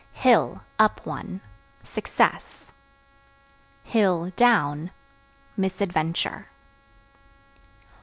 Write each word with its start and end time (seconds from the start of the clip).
Hill 0.13 0.63
(Up 0.79 1.05
one) 1.05 1.41
success; 1.83 2.71
(down) 3.93 4.89
misadventure. 5.55 6.47